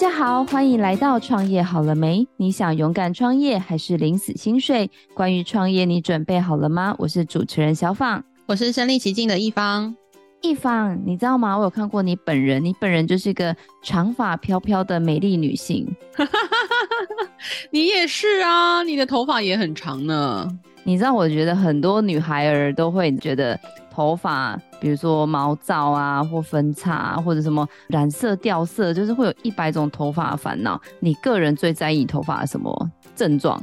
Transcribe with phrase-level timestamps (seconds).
[0.00, 2.26] 大家好，欢迎来到创业好了没？
[2.38, 4.90] 你想勇敢创业还是领死薪水？
[5.12, 6.94] 关于创业，你准备好了吗？
[6.96, 9.94] 我是主持人小访，我是身历其境的一方。
[10.40, 11.54] 一方，你知道吗？
[11.58, 15.86] 我有看过你本人，你本人就是一个长发飘飘的美丽女性。
[17.70, 20.48] 你也是啊，你的头发也很长呢。
[20.82, 23.60] 你知道，我觉得很多女孩儿都会觉得
[24.00, 24.58] 头发。
[24.80, 30.80] 比如说毛躁啊，或分叉啊，或者什么染色掉色，就是会有一百种头发的烦恼。
[31.00, 33.60] 你个人最在意头发什么症状？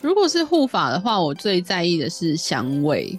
[0.00, 3.16] 如果是护发的话，我最在意的是香味，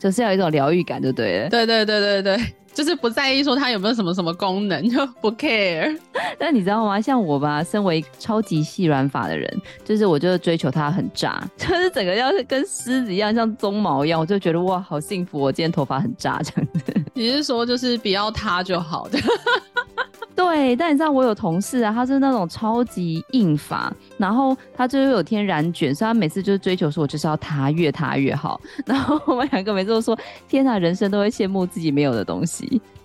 [0.00, 1.48] 就是要有一种疗愈感，就对了。
[1.48, 2.54] 对对对对对。
[2.72, 5.98] 就是不在意说它有没有什么什么功能， 就不 care。
[6.38, 7.00] 但你知道吗？
[7.00, 15.38] 像我吧，身为超级细软发的人，就是我就追求它很炸， 就是整个要是跟狮子一样，像鬃毛一样，我就觉得哇，好幸福！
[15.38, 16.94] 我今天头发很炸这样子。
[17.14, 19.18] 你是说就是不要塌就好的？
[20.34, 28.58] 对，但你知道我有同事啊，他是那种超级硬发，然后他就是有天然卷，所以他每次就是追求说，我就是要塌越塌越好。
[28.86, 32.61] 然后我们两个每次都说，天哪，人生都会羡慕自己没有的东西。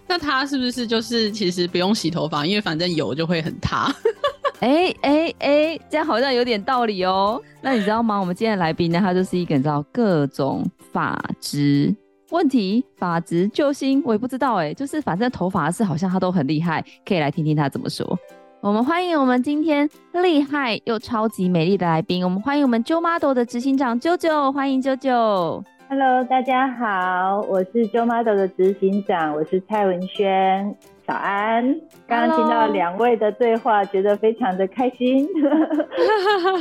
[0.08, 3.94] 那他是不是就是其实不用洗头发，因为反正油就会很塌？
[4.59, 7.41] 哎哎哎，这样好像有点道理哦。
[7.61, 8.19] 那你知道吗？
[8.19, 11.95] 我们今天的来宾呢，他就是一个你知道各种发质。
[12.31, 18.17] 问题发质救星，我也不知道哎，就是反正头发的事好像他都很厉害，可以来听听他怎么说。
[18.59, 25.63] 我们欢迎我们今天厉害又超级美丽的来宾，我们欢迎我们 Jo Model 的执行长 JoJo，欢迎 JoJo。
[25.90, 30.76] Hello，大家好，我是 Jo Model 的执行长，我是蔡文轩，
[31.08, 31.64] 早安。
[32.06, 35.26] 刚刚听到两位的对话，觉得非常的开心。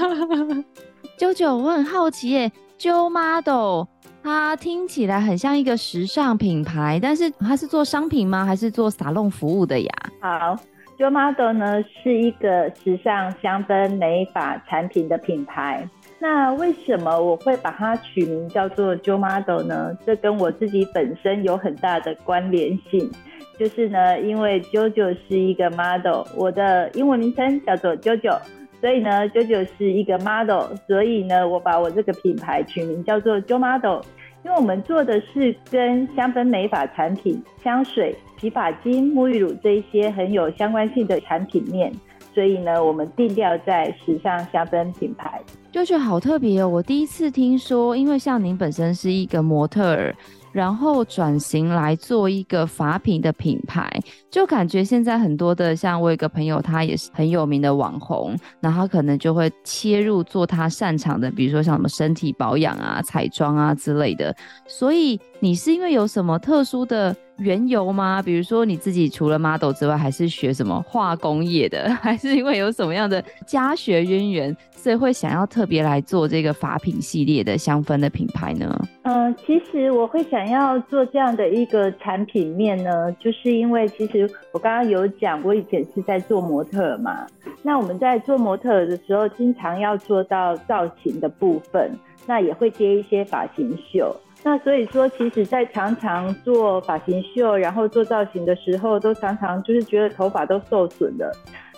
[1.18, 3.88] JoJo，我很好奇耶，Jo Model。
[4.22, 8.44] 它听起来很像一个时尚品牌，但是它是做商品吗？
[8.44, 9.92] 还是做沙龙服务的呀？
[10.20, 10.56] 好
[10.98, 15.88] ，Jo Model 呢是一个时尚香氛美发产品的品牌。
[16.18, 19.96] 那为什么我会把它取名叫做 Jo Model 呢？
[20.06, 23.10] 这跟我自己本身有很大的关联性。
[23.58, 28.38] 就是呢，因为 JoJo 是一个 model，我的英文名称叫做 JoJo，
[28.82, 34.02] 所以呢，JoJo 是一个 model，所以呢，我把我这个品牌取名叫做 Jo Model。
[34.44, 41.90] 因为我们做的是跟香氛美发产品、香水、洗发精、沐浴乳这一些很有相关性的产品面，
[42.36, 45.40] 所以呢，我们定调在时尚香氛品牌，
[45.72, 46.68] 就觉得好特别哦。
[46.68, 50.14] 我第一次听说，因为像您本身是一个模特儿。
[50.52, 53.90] 然后转型来做一个法品的品牌，
[54.30, 64.34] 就感觉现在很多的，像我有一个朋友，他也是很有名的网红，然后他可能就会切入做他擅长的，比如说像什么身体保养啊、彩妆啊之类的。
[64.66, 68.22] 所以你是因为有什么特殊的缘由吗？
[68.22, 74.56] 比如说你自己除了 model 之外，还是学什么化工业的， 还是因为有什么样的家学渊源？
[74.70, 78.80] 所以会想要特别来做这个法品系列的香氛的品牌呢？
[79.02, 87.26] 嗯、其实我会想要做这样的一个产品面呢，就是因为其实我刚刚有讲，我以前是在做模特嘛。
[87.62, 91.90] 那我们在做模特的时候，经常要做到造型的部分，
[92.26, 94.16] 那也会接一些发型秀。
[94.46, 101.32] 那所以说，其实，在常常做发型秀，然后做造型的时候，都常常就是觉得头发都受损了。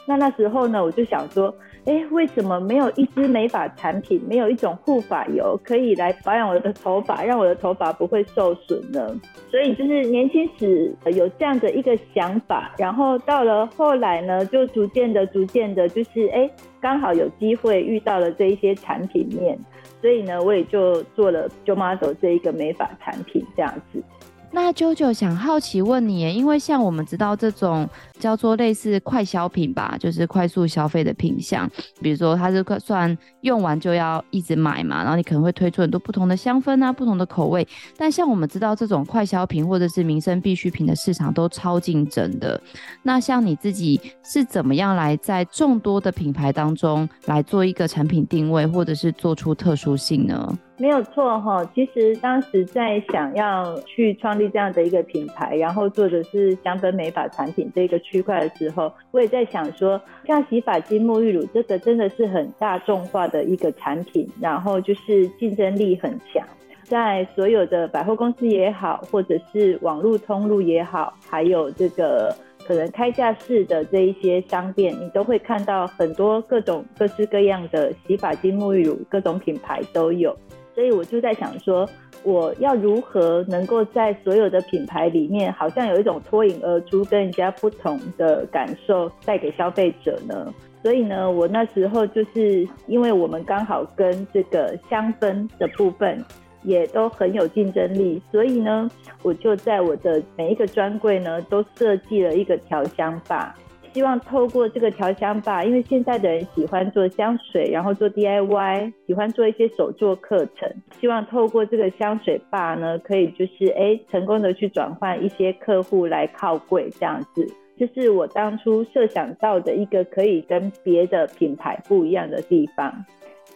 [0.06, 1.54] 那那时候呢，我就想说，
[1.86, 9.18] 哎，为什么没有一支美发产品，没有一种护发油可以来保养我的头发，让我的头发不会受损呢？
[9.50, 16.50] 所以就是年轻时有这样的一个想法，然后到了后来呢，就逐渐的、逐渐的，就是哎，
[16.82, 19.58] 刚好有机会遇到了这一些产品面，
[20.00, 24.02] 所以呢，我也就做了舅妈手这一个美发产品这样子。
[24.50, 27.88] 那 JoJo 想好奇问你，因为像我们知道这种
[28.18, 31.70] 叫做类似快消品吧，就是快速消费的品项，
[32.00, 37.66] 比如说它是算用完就要一直买嘛，然后你可能会推出很多不同的香氛啊，不同的口味。
[37.96, 42.60] 但像我们知道这种快消品或者是民生必需品的市场都超竞争的。
[43.02, 50.58] 那像你自己是怎么样来在众多的品牌当中来做一个产品定位，或者是做出特殊性呢？
[50.80, 66.46] 没有错哈，其实当时在想要去创立这样的一个品牌，然后做的是香氛美发产品这个区块的时候，我也在想说，像洗发精、沐浴乳这个真的是很大众化的一个产品，然后就是竞争力很强，
[66.84, 72.32] 在所有的百货公司也好，或者是网络通路也好，还有这个
[72.64, 80.36] 可能开架式的这一些商店，你都会看到很多各种各式各样的洗发精、沐浴乳，各种品牌都有。
[80.78, 81.84] 所以我就在想说，
[82.22, 90.54] 我要如何能够在所有的品牌里面，好像有一种脱颖而出、跟人家不同的感受带给消费者呢？
[90.80, 96.24] 所以呢，我那时候就是因为我们刚好跟这个香氛的部分
[96.62, 98.88] 也都很有竞争力，所以呢，
[99.24, 103.52] 我就在我的每一个专柜呢都设计了一个调香吧。
[103.98, 110.72] 希望透过这个调香吧，因为现在的人喜欢做香水，然后做 DIY，喜欢做一些手作课程。
[111.00, 117.44] 希望透过这个香水吧呢，可以就是哎，成功的去转换一些客户来靠柜这样子。
[117.76, 123.04] 这是我当初设想到的一个可以跟别的品牌不一样的地方。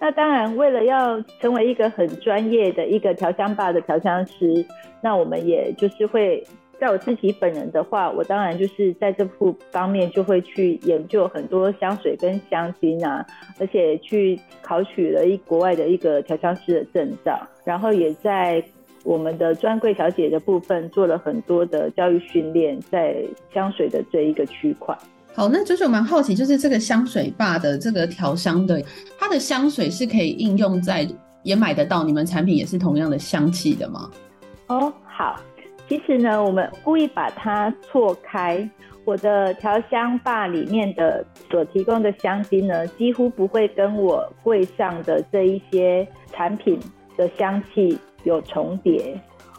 [0.00, 4.66] 那当然，为了要成为一个很专业的一个调香吧的调香师，
[5.00, 6.42] 那我们也就是会。
[6.82, 13.25] 在我自己本人的话，我当然就是在这部方面就会去研究很多香水跟香精啊，
[13.61, 18.61] 而且去考取了一国外的一个调香师的证照，然后也在
[19.05, 23.14] 我们的专柜小姐的部分做了很多的教育训练，在
[23.55, 24.99] 香水的这一个区块。
[25.35, 28.82] 好，那就是我蛮好奇，就是这个香水吧的这个调香的，
[29.17, 31.08] 它的香水是可以应用在
[31.44, 34.11] 也买得到，你们产品也是同样的香气的吗？
[34.67, 35.40] 哦，好。
[35.92, 38.66] 其实呢，我们故意把它错开。
[39.04, 46.80] 我的调香吧里面的所提供的香精呢，几乎不会跟我柜上的这一些产品
[47.14, 49.14] 的香气有重叠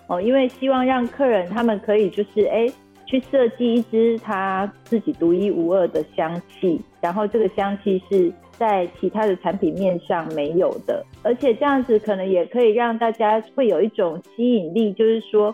[0.07, 0.19] 哦。
[0.19, 2.67] 因为希望让客人他们可以就是哎，
[3.05, 15.53] 去设计一支他自己独一无二的香气，然后这个香气是在其他的产品面上没有的，而且这样子可能也可以让大家会有一种吸引力，就是说。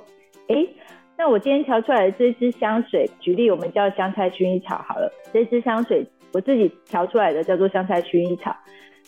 [0.49, 0.65] 哎，
[1.15, 5.11] 那我今天调出来的这支香水，举例我们叫香菜薰衣草好了。
[5.31, 6.03] 这支香水
[6.33, 8.55] 我自己调出来的叫做香菜薰衣草。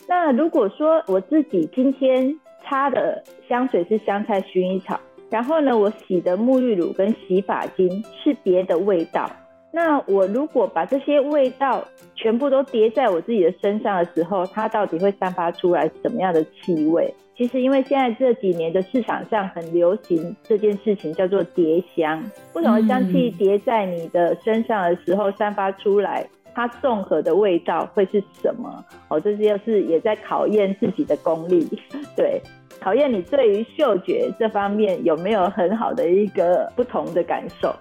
[0.08, 5.00] 那如果说我自己今天擦的香水是香菜薰衣草，
[5.30, 7.90] 然后呢，我洗的沐浴乳跟洗发精
[8.22, 9.28] 是别的味道。
[9.74, 11.82] 那我如果把这些味道
[12.14, 17.12] 全部都叠在我自己的身上的时候，它到底会散发出来什么样的气味？
[17.34, 22.22] 其实因为现在这几年的市场上很流行这件事情，叫做叠香，
[22.52, 28.84] 不同的香气叠在你的身上的时候，散发出来它综合的味道会是什么？
[29.08, 31.66] 哦，这些是也在考验自己的功力，
[32.14, 32.38] 对，
[32.78, 37.74] 考验你对于嗅觉这方面有没有很好的一个不同的感受。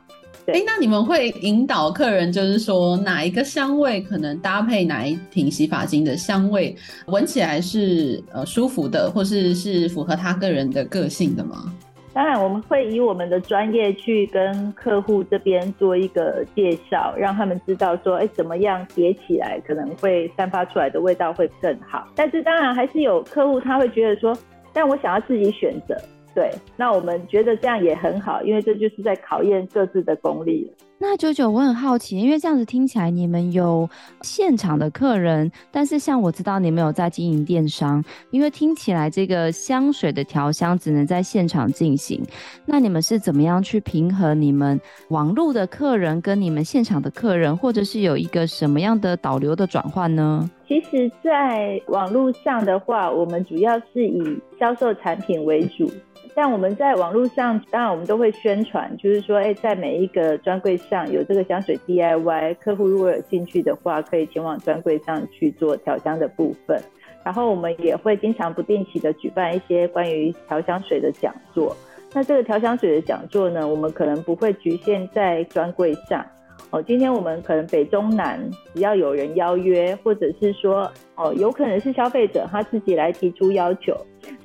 [0.48, 11.72] 哎、欸，那你们会引导客人，就是说哪一个香味可能搭配哪一瓶洗发精的香味，闻起来是呃舒服的，或是是符合他个人的个性的吗？
[12.14, 22.06] 当然，我们会以我们的专业去跟客户这边做一个介绍，让他们知道说，哎、欸，怎么样叠起来可能会散发出来的味道会更好。
[22.14, 24.38] 但是当然还是有客户他会觉得说，
[24.74, 25.96] 但我想要自己选择。
[26.34, 30.74] 对，那我们觉得这样也很好，因为这就是在考验各自的功力了。
[31.04, 33.90] 那九九，我很好奇，因为这样子听起来你们有
[34.22, 42.24] 现场的客人，但是像我知道你们有在经营电商，因为听起来这个香水的调香只能在现场进行。
[42.68, 44.80] 那你们是怎么样去平衡你们
[45.10, 50.48] 网络的客人跟你们现场的客人，或者是有一个什么样的导流的转换呢？
[50.68, 55.92] 其实，在网络上的话，我们主要是以销售产品为主。
[56.34, 66.82] 但我们在网络上，当然我们都会宣传，就是说，哎，在每一个专柜上有这个香水 DIY，客户如果有兴趣的话，可以前往专柜上去做调香的部分。
[67.24, 71.76] 然后我们也会经常不定期的举办一些关于调香水的讲座。
[72.14, 76.26] 那这个调香水的讲座呢，我们可能不会局限在专柜上。
[76.72, 78.40] 哦，今天我们可能北中南，
[78.74, 83.94] 只要有人邀约，或者是说，哦，有可能是消费者他自己来提出要求，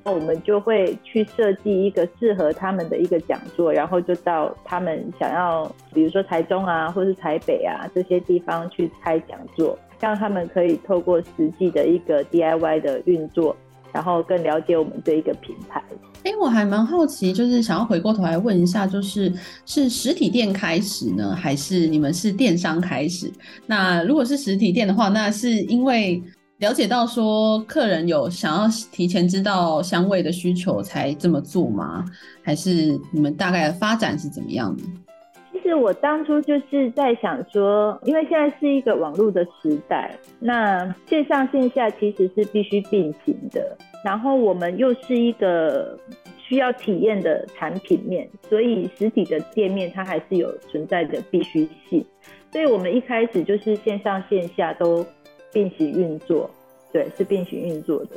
[0.03, 13.55] 那我们就会去设计一个适合他们的一个讲座，然后就到他们想要，比如说台中啊，或是台北啊这些地方去开讲座，让他们可以透过实际的一个 DIY 的运作。
[13.97, 15.83] 然后更了解我们这一个品牌。
[16.23, 19.33] 哎，我还蛮好奇，就是想要回过头来问一下，就是
[19.65, 23.33] 是实体店开始呢，还是你们是电商开始？
[23.65, 26.23] 那如果是实体店的话，那是因为
[26.59, 32.05] 了解到说客人有想要提前知道香味的需求才这么做吗？
[32.43, 34.83] 还是你们大概的发展是怎么样的？
[35.67, 43.77] 是我当初就是在想说，因为现在是一个网络的时代，那线上线下其实是必须并行的。
[44.05, 45.99] 然后我们又是一个
[46.39, 52.05] 需要体验的产品面，所以实体的店面它还是有存在的必须性。
[52.53, 55.05] 所以我们一开始就是线上线下都
[55.53, 56.49] 并行运作，
[56.93, 58.11] 对，是并行运作的。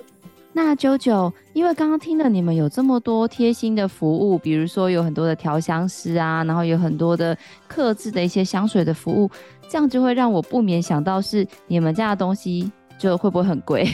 [0.52, 7.38] 那九九，因为刚刚听了你们有这么多贴心的服务，比如说有很多的调香师啊，然后有很多的
[7.68, 9.30] 克制的一些香水的服务，
[9.70, 13.86] 这样就会让我不免想到是你们家的东西就会不会很贵？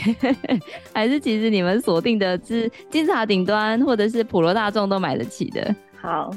[0.94, 5.74] 还是其实你们锁定的是金字塔顶端，或者是普罗大众都买得起的？
[6.00, 6.30] 好，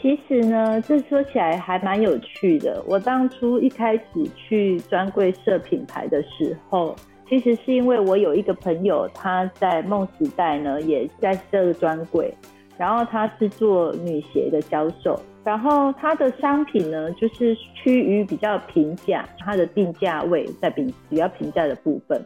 [0.00, 2.80] 其实呢，这说起来还蛮有趣的。
[2.86, 4.04] 我当初一开始
[4.36, 6.94] 去专柜设品牌的时候。
[7.28, 12.32] 其实是因为我有一个朋友，他在梦时代呢，也在这个专柜，
[12.78, 22.18] 然后他是做女鞋的销售，然后他的商品呢，就是趋于比较平价，他的定价位在比比较平价的部分。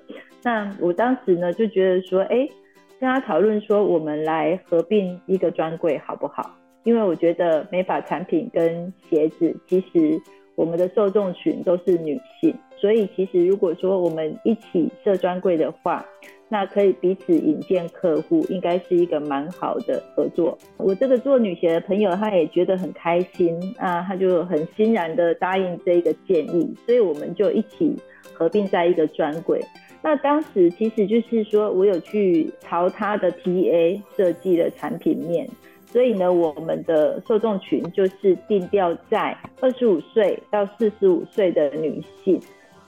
[0.43, 2.49] 那我当时呢就觉得说，哎，
[3.01, 6.55] 跟他讨论说，我们来合并一个专柜好不好？
[6.85, 10.21] 因为我觉得美发产品跟鞋子，其实
[10.57, 12.53] 我们的受众群都是女性。
[12.83, 16.05] 所以，其实如果说我们一起设专柜的话，
[16.49, 20.59] 那可以彼此引荐客户，应该是一个蛮好的合作。
[20.79, 27.95] 我这个做女鞋的朋友，他也觉得很开心啊，他就很欣然的答应这一个建议，所以我们就一起
[28.35, 29.61] 合并在一个专柜。
[30.03, 35.49] 那当时其实就是说我有去朝他的 TA 设计了产品面，
[35.87, 42.41] 所以呢，我们的受众群就是定调在二十五岁到四十五岁的女性。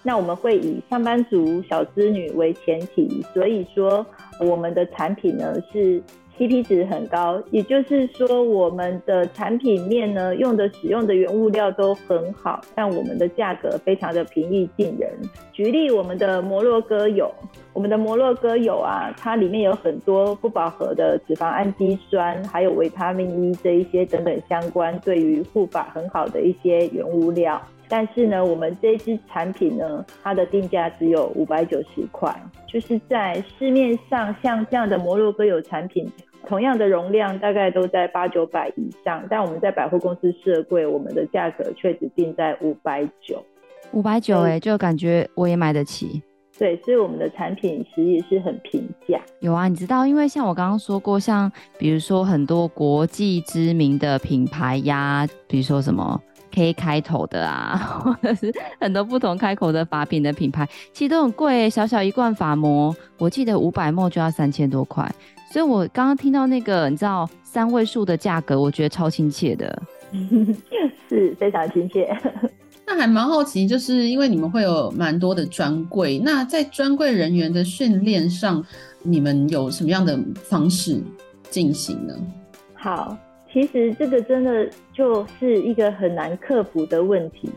[0.07, 4.05] 那我们会以上班族小资女为前提，所以说
[4.39, 6.01] 我们的产品呢是
[6.37, 15.11] CP 值很高，也就是说我们的产品面呢用的使用的原物料都很好，但我们的价格非常的平易近人。
[15.53, 17.33] 举例我们的摩洛哥油，
[17.73, 27.63] 我们的摩洛哥油啊，它里面有很多不饱和的脂肪氨基酸，还有维他命 E 这一些等等相关对于护发很好的一些原物料。
[27.97, 32.35] 但是呢，我们这支产品呢，它的定价只有五百九十块，
[32.67, 36.05] 就是在市面上像这样的摩洛哥有产品，
[36.45, 43.41] 同样的容量大概都在八九百以上，但我们在百货公司设柜，我们的价格却只定在五百九，
[43.93, 46.21] 五百九哎，就感觉我也买得起。
[46.59, 49.21] 对，所以我们的产品其实也是很平价。
[49.39, 56.21] 有啊，你知道，因为像我刚刚说过，像比如说很多国际知名的品牌呀，比如说什么。
[56.55, 61.69] K 开头的啊， 或者是很多不同开口的发品的品牌，其实都很贵。
[61.69, 65.13] 小小一罐发膜，我记得五百 ml 就要三千多块。
[65.53, 69.83] 所以我刚刚听到那个，你知道三位数的价格，我觉得超亲切的，
[71.11, 72.17] 是非常亲切。
[72.87, 78.65] 那还蛮好奇，就是因为你们会有蛮多的专柜，那在专柜人员的训练上，
[79.03, 81.03] 你们有什么样的方式
[81.51, 82.15] 进行呢？
[82.75, 83.17] 好。
[83.55, 87.49] 其实这个真的就是一个很难克服的问题，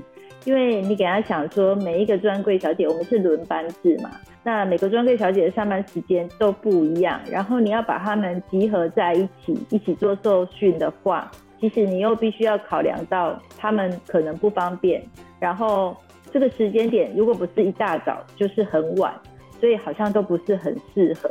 [0.45, 4.11] 因为你给他想说，每一个专柜小姐，我们是轮班制嘛，
[4.43, 15.03] 那每个专柜小姐的上班时间都不一样，然后你要把他们集合在一起，一起做受训的话，其实你又必须要考量到他们可能不方便，
[15.39, 15.97] 然后
[16.31, 19.11] 这个时间点如果不是一大早，就是很晚，
[19.59, 21.27] 所以好像都不是很适合，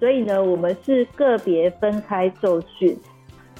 [0.00, 2.98] 所以呢，我们是个别分开受训。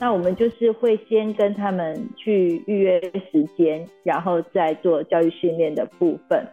[0.02, 6.44] 那我们就是会先跟他们去预约时间，然后再做教育训练的部分。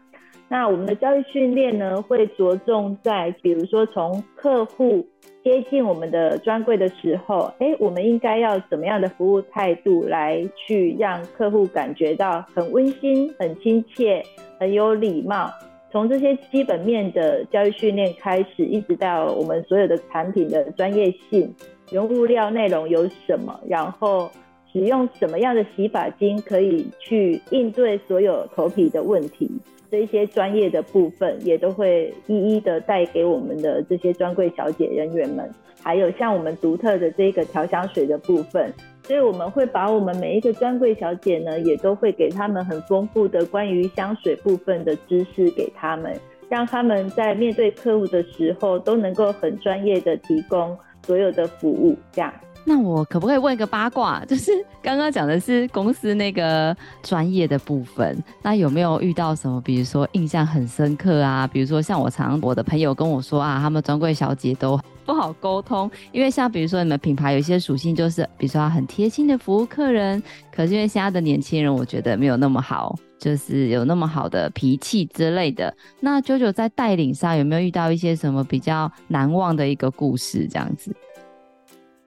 [0.48, 5.04] 那我们的教育训练呢，会着重在，比如说从客户
[5.44, 14.24] 接近我们的专柜的时候，哎，我们应该要怎么样的服务态度来去让客户感觉到很温馨、很亲切、
[14.60, 15.50] 很有礼貌。
[15.92, 21.52] 从这些基本面的教育训练开始，一直到我们所有的产品的专业性。
[21.92, 23.60] 原物料内容有什么？
[23.68, 24.30] 然后
[24.72, 29.50] 使用什么样的洗发精可以去应对所有头皮的问题？
[29.92, 35.50] 这一些专业的部分也都会一一的带给我们的这些专柜小姐人员们。
[35.82, 38.72] 还有像我们独特的这个调香水的部分，
[39.04, 46.14] 所以我们会把我们每一个专柜小姐呢，也都会给他们很丰富的关于香水部分的知识给他们，
[46.50, 50.78] 让他们在面对客户的时候都能够很专业的提供。
[51.06, 52.34] 所有的服务这样，
[52.66, 54.24] 那我可不可以问一个八卦？
[54.26, 54.52] 就是
[54.82, 61.48] 刚刚讲的是公司那个专业的部分，那有没有遇到什么，比如说印象很深刻啊？
[61.48, 70.22] 比如说像我常我的朋友跟我说啊，他们专柜小姐都不好沟通，因为像比如说你们品牌有一些属性，就是比如说很贴心的服务客人，
[70.56, 75.72] 可是因为现在的年轻人，我觉得没有那么好，就是有那么好的脾气之类的。
[76.00, 80.48] 那九九在带领上有没有遇到一些什么比较难忘的一个故事？
[80.48, 80.96] 这样子？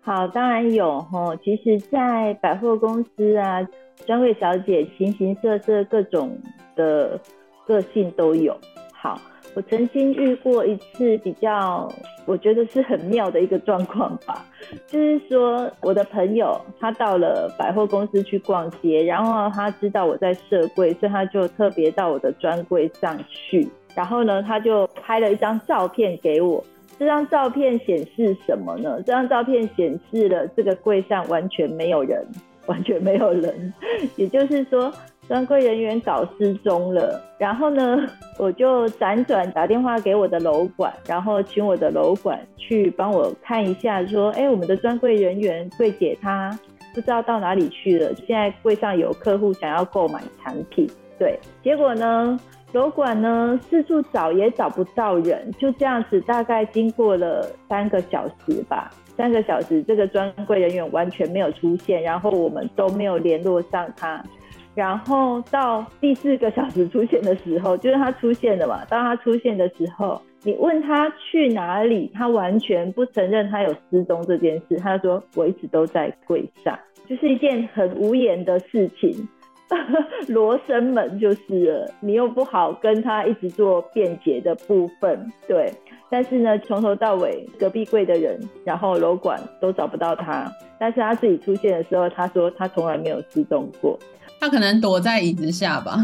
[0.00, 1.36] 好，当然有吼。
[1.36, 3.62] 其实，在百货公司啊，
[4.04, 6.36] 专柜小姐形形色色，各种
[6.74, 7.20] 的
[7.64, 8.58] 个性都有。
[8.92, 9.20] 好，
[9.54, 11.86] 我曾经遇过一次比较，
[12.24, 14.44] 我觉得是很妙的一个状况吧，
[14.86, 26.64] 就是说我的朋友他到了百货公司去逛街，然后他知道我在设柜，所以他就特别到我的专柜上去，然后呢，他就拍了一张照片给我。
[26.98, 29.02] 这张照片显示什么呢？
[29.04, 32.24] 这张照片显示了这个柜上完全没有人，
[32.66, 33.74] 完全没有人，
[34.16, 34.90] 也就是说。
[35.28, 38.06] 专柜人员早失踪了，然后呢，
[38.38, 46.50] 我就辗转打电话给我的楼管，然后请我的楼管去帮我看一下，说，哎，我们的专柜人员柜姐她
[46.92, 50.88] 不知道到哪里去了，现在柜上有客户想要购买产品，
[51.18, 52.38] 对，结果呢，
[52.72, 64.20] 楼管呢四处找也找不到人，就这样子，大概经过了三个小时吧，三个小时，这个专柜人员完全没有出现，然后我们都没有联络上他。
[64.74, 68.84] 然后到第四个小时出现的时候，就是他出现了嘛。
[68.88, 74.76] 当他出现的时候，你问他去哪里，他完全不承认他有失踪这件事。
[74.78, 79.28] 他说：“我一直都在柜上。”就是一件很无言的事情，
[80.28, 81.90] 罗生门就是了。
[82.00, 85.70] 你又不好跟他一直做辩解的部分，对。
[86.08, 90.50] 但是呢，从头到尾，隔壁柜的人，然后楼管都找不到他。
[90.78, 93.98] 但是他自己出现的时候，他说他从来没有失踪过。
[94.42, 95.96] 他可能躲在椅子下吧。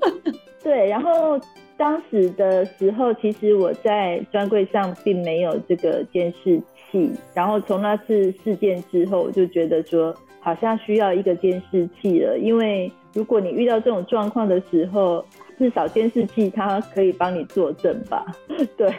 [0.62, 1.40] 对，然后
[1.78, 6.60] 当时的时候，其实我在专柜上并没有这个监视
[6.92, 7.10] 器。
[7.32, 12.36] 然后从那次事件之后，我就觉得说，好像需要一个监视器了。
[12.38, 15.24] 因为如果你遇到这种状况的时候，
[15.58, 18.26] 至少监视器它可以帮你作证吧？
[18.76, 18.92] 对。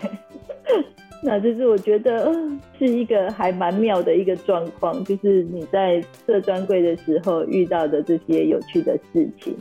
[1.21, 2.33] 那就是我觉得
[2.77, 9.55] 是一个还蛮妙的一个状况，就是你在设专柜的时候遇到的这些有趣的事情。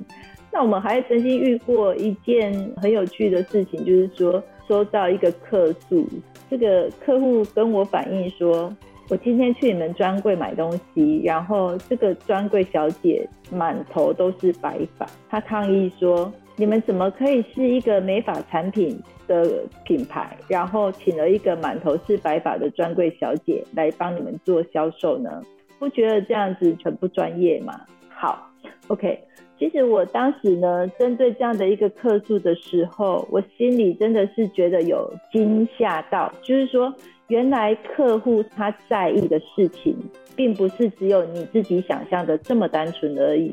[0.53, 6.07] 那我们还曾经遇过一件很有趣的事情，就是说收到一个客诉，
[6.49, 8.75] 这个客户跟我反映说，
[9.11, 25.41] 我今天去你们专柜买东西，然后这个专柜小姐满头都是白发，她抗议说，你们怎么可以是一个美发产品的品牌，然后请了一个满头是白发的专柜小姐来帮你们做销售呢？
[25.78, 27.82] 不觉得这样子很不专业吗？
[28.08, 28.50] 好
[28.88, 29.21] ，OK。
[29.58, 36.95] 其实我当时呢，针对这样的一个客诉的时候，我心里真的是觉得有惊吓到，就是说，
[37.26, 39.97] 原来客户他在意的事情，
[40.36, 43.52] 并不是只有你自己想象的这么单纯而已。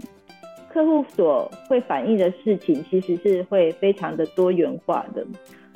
[0.71, 5.25] 客户所会反映的事情，其实是会非常的多元化的，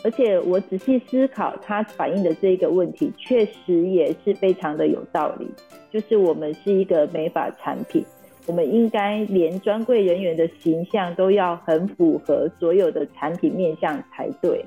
[0.03, 5.47] 而且我仔细思考，他反映的这个问题，确实也是非常的有道理。
[5.91, 8.03] 就是我们是一个美发产品，
[8.45, 14.65] 我们应该连专柜人员的形象都要很符合所有的产品面向才对。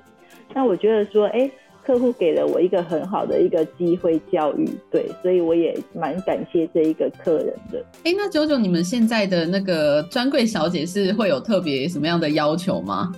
[0.54, 1.50] 那我觉得说，哎。
[1.84, 7.84] 客户给了我一个很好的一个机会教育，对，所以我也蛮感谢这一个客人的。
[8.04, 13.12] 哎、那九九，你们现在的那个专柜小姐是会有特别什么样的要求吗？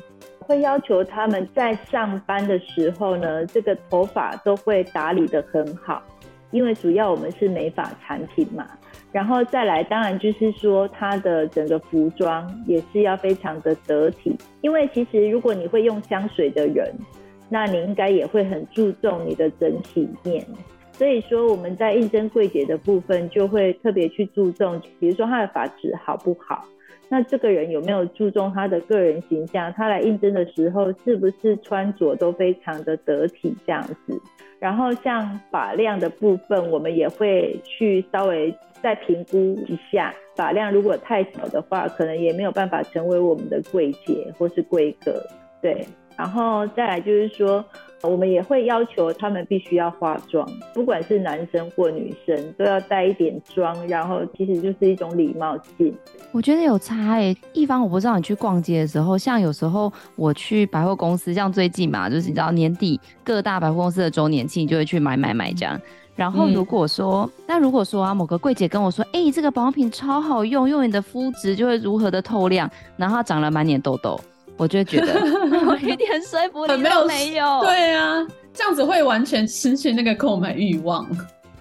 [0.44, 6.02] 会要求他们在上班的时候呢，这个头发都会打理得很好，
[6.50, 8.66] 因为主要我们是美发产品嘛。
[9.12, 16.94] 然后再来，当然就是说他的整个服装也是要非常的得体，因为其实如果你会用香水的人。
[17.50, 20.44] 那你应该也会很注重你的整体面，
[20.92, 26.64] 所以说我们在应征柜姐的部分就会特别去注重，比如说他的发质好不好，
[27.14, 34.20] 那这个人有没有注重他的个人形象，他来应征的时候是不是穿着都非常的得体这样子，
[34.59, 45.24] 然后像发量的部分，我们也会去稍微再评估一下，发量如果太小的话，可能也没有办法成为我们的柜姐或是柜哥，
[45.62, 45.87] 对。
[46.16, 47.64] 然后再来就是说，
[48.05, 53.75] 我们也会要求他们必须要化妆，不管是男生或女生，都要带一点妆。
[53.88, 55.95] 然后其实就是一种礼貌性。
[56.33, 65.81] 我觉得有差诶，一方我不知道你去逛街的时候，像有时候我去百货公司，像最近嘛，就是你知道年底各大百货公司的周年庆，就会去买买买这样。
[66.17, 74.21] 然后如果说，那、嗯、如果说啊，某个柜姐跟我说，哎，这个保养品超好用，用你的肤质就会如何的透亮，然后它长了满脸痘痘。
[74.57, 75.12] 我就觉得
[75.67, 77.07] 我 一点说服力都没有。
[77.07, 81.07] 没有对啊，这样子会完全失去那个购买欲望。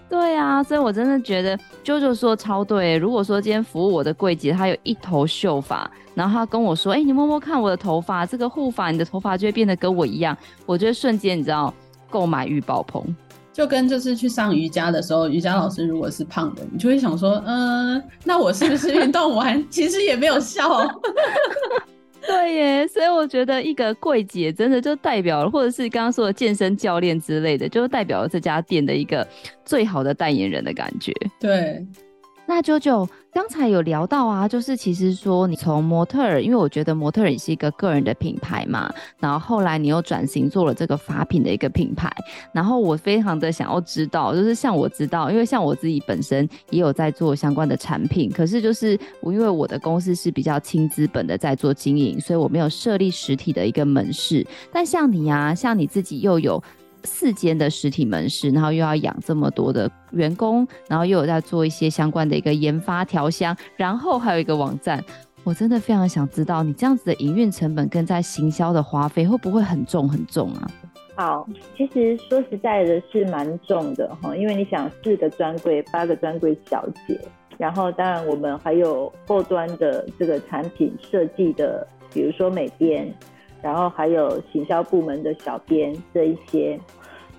[0.09, 2.95] 对啊，所以我真的觉得啾啾说超对。
[2.97, 11.73] 如果说今天服务我的柜姐，她有一头秀发，然后她跟我说：“哎、欸，你摸摸看我的头发，这个护发，你的头发就会变得跟我一样。”我觉得瞬间你知道
[12.11, 13.03] 购买欲爆棚，
[13.51, 20.69] 就跟就是去上瑜伽的时候，瑜伽老师如果是胖的，你就会想说：“嗯、呃，那我是不是运动完 其实也没有效？”
[22.25, 29.27] 对耶，所以我觉得一个柜姐真的就代表了，或者是刚刚说的健身教练之类的，就代表了这家店的一个
[29.65, 31.13] 最好的代言人的感觉。
[31.39, 31.85] 对。
[32.55, 42.07] 那九九刚才有聊到啊，就是其实说你从模特儿，因为我觉得模特儿也是一个个人的品牌嘛，然后后来你又转型做了这个发品的一个品牌，
[42.51, 56.63] 然后我非常的想要知道，就是像我知道，因为像我自己本身也有在做相关的产品，可是就是我因为我的公司是比较轻资本的在做经营，所以我没有设立实体的一个门市，但像你啊，像你自己又有。
[57.03, 65.03] 四间的实体门市，然后又要养这么多的员工，然后又有在做一些相关的一个研发调香，然后还有一个网站，
[65.43, 70.71] 我真的非常想知道你这样子的营运成本跟在行销的花费会不会很重很重啊？
[71.15, 77.19] 好，其实说实在的，是蛮重的哈，因为你想四个专柜，八个专柜小姐，
[77.57, 83.13] 然后当然我们还有后端的这个产品设计的，比如说美编。
[83.63, 86.77] 然后还有行销部门的小编这一些，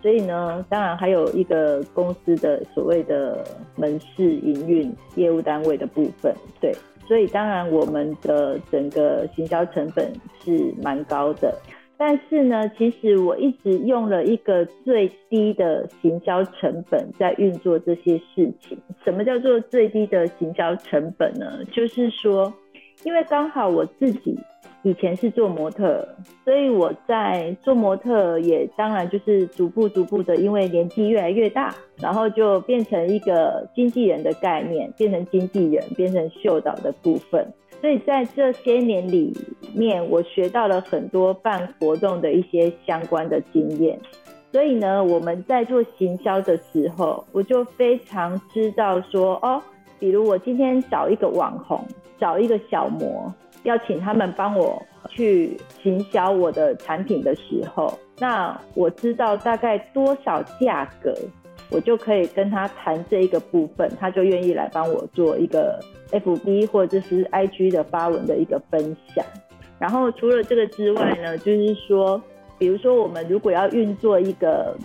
[0.00, 3.44] 所以呢，当然还有一个公司的所谓的
[3.76, 6.72] 门市营运业务单位的部分，对，
[7.06, 10.10] 所以当然我们的整个行销成本
[10.42, 11.54] 是蛮高的，
[11.98, 18.78] 但是呢，其实我一直用了一个最低的行销成本在运作这些事情。
[19.04, 21.62] 什么叫做最低的行销成本呢？
[21.70, 22.50] 就是说，
[23.04, 24.38] 因为刚好我自己。
[24.84, 26.06] 以前是做模特，
[26.44, 37.50] 所以我在做模特也当然就是逐步逐步的，因为年纪越来越大，然后就变成一个经纪人的概念，变成经纪人，变成秀导的部分。
[37.80, 39.32] 所以在这些年里
[39.74, 43.98] 面，我学到了很多办活动的一些相关的经验。
[44.52, 49.62] 所以呢，我们在做行销的时候，我就非常知道说，哦，
[49.98, 51.80] 比如我今天找一个网红，
[52.18, 53.32] 找一个小模。
[53.64, 61.14] 要请他们帮我去行销我的产品的时候，那我知道大概多少价格，
[61.70, 65.80] 我就可以跟他谈这一个部分，他就愿意来帮我做一个
[66.12, 69.24] FB 或者是 IG 的发文的一个分享。
[69.78, 72.22] 然后除了这个之外呢，就是说，
[72.58, 74.76] 比如说我们如果要运作一个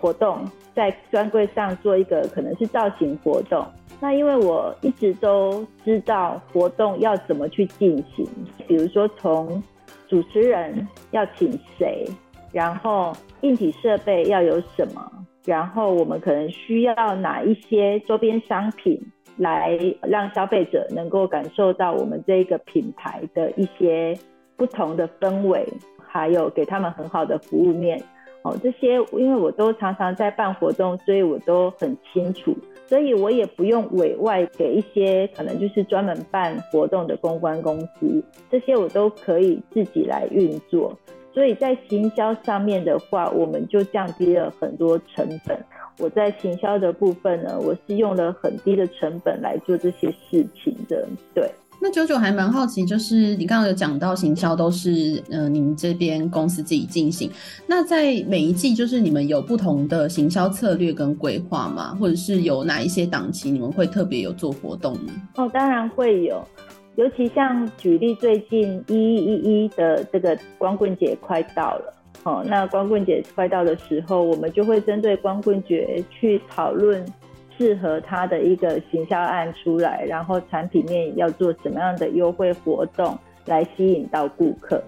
[0.00, 0.44] 活动，
[0.74, 3.66] 在专柜上做一个可能是造型活动。
[3.98, 8.26] 那因为我一直都知道活动要怎么去进行，
[8.66, 9.62] 比如说从
[10.06, 12.04] 主持人要请谁，
[12.52, 15.10] 然后硬体设备要有什么，
[15.44, 19.00] 然后我们可能需要哪一些周边商品
[19.38, 24.16] 来让消费者能够感受到我们这个品牌的一些
[24.56, 25.66] 不同的氛围，
[26.06, 28.00] 还有给他们很好的服务面。
[28.42, 32.56] 哦，这些因为我都常常在办活动，所以我都很清楚。
[32.88, 40.96] 所以我也不用委外给一些可能就是专门办活动的公关公司，这些我都可以自己来运作。
[41.34, 45.58] 所以在行销上面的话，我们就降低了很多成本。
[45.98, 51.50] 我在行销的部分呢，我是用了很低的成本来做这些事情的，对。
[51.80, 57.30] 那九九还蛮好奇，就是你刚刚有讲到行销都是呃你们这边公司自己进行。
[57.66, 61.96] 那在每一季，就是你们有不同的行销策略跟规划吗？
[62.00, 65.12] 或者是有哪一些档期你们会特别有做活动呢？
[65.36, 66.42] 哦，当然会有，
[66.96, 77.04] 尤其像举例最近一一一一的这个光棍节快到了，哦，那光棍节快到的时候，我们就会针对光棍节去讨论。
[77.56, 83.16] 适合他的一个行销案出来，然后产品面要做什么样的优惠活动
[83.46, 84.82] 来吸引到顾客，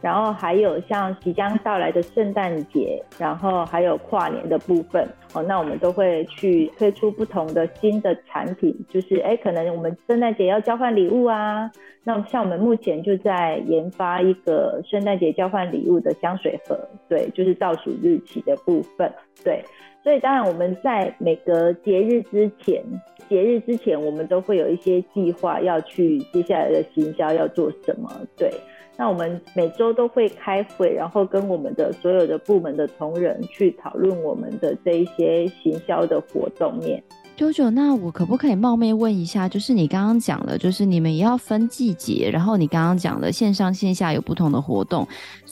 [0.00, 11.70] 然后还有像即将到来的圣诞节，然后还有跨年的部分哦，那我们都会去推出不同的新的产品，就是哎，可能我们圣诞节要交换礼物啊，
[12.04, 19.12] 那像我们目前就在研发一个圣诞节交换礼物的香水盒，对，就是倒数日期的部分，
[19.44, 19.62] 对。
[20.06, 22.80] 所以当然，我们在每个节日之前，
[23.28, 28.08] 节日之前，我们都会有一些计划要去接下来的行销要做什么。
[28.36, 28.48] 对，
[28.96, 37.02] 那我们每周都会开会，然后跟我们的所有的部门的同仁去讨论我们的这一些行销的活动面。
[37.36, 45.06] JoJo，那我可不可以冒昧问一下，就是你刚刚讲的，就是你们也要分季节，然后你刚刚讲的线上线下有不同的活动。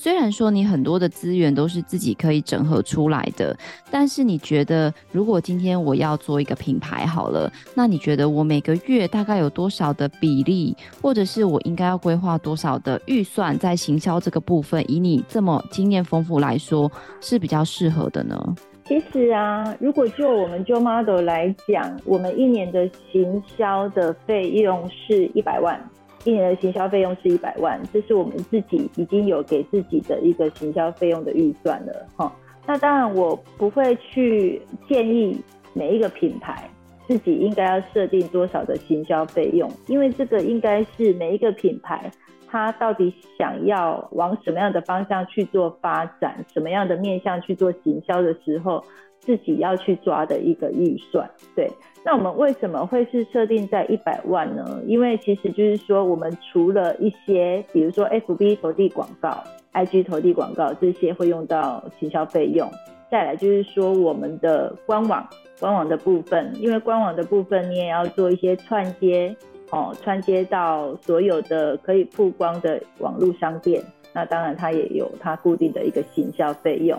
[0.04, 3.56] 虽然说你很多的资源都是自己可以整合出来的，
[3.90, 14.84] 但是你觉得，如果今天我要做一个品牌好了，那你觉得我每个月大概有多少的比例，或者是我应该要规划多少的预算在行销这个部分？
[14.92, 18.54] 以你这么经验丰富来说，是比较适合的呢？
[18.86, 25.82] 其实啊，如果就我们 Jo Model 来讲，我们一年的行销的费用是一百万，
[26.24, 32.32] 一年的行销费用是一百万，这是我们自己已经有给自己的一个行销费用的预算了哈。
[32.66, 35.38] 那当然，我不会去建议
[35.74, 36.68] 每一个品牌
[37.06, 42.10] 自己应该要设定多少的行销费用，因为这个应该是每一个品牌
[42.48, 48.82] 它到底想要往什么样的方向去做发展，什么样的面向去做行销的时候，
[49.24, 51.28] 自己要去抓的一个预算。
[51.54, 51.70] 对，
[52.04, 54.82] 那我们为什么会是设定在一百万呢？
[54.86, 59.42] 因为其实就是说，我们除了一些，比如说 FB 投递广告。
[59.74, 62.70] IG 投递广告这些会用到行销费用，
[63.10, 69.34] 再来就是说我们的官网，官网的部分，因为官网的部分你也要做一些串接
[69.72, 73.82] 哦，串接到所有的可以曝光的网络商店，
[74.12, 76.96] 那当然它也有它固定的一个行销费用。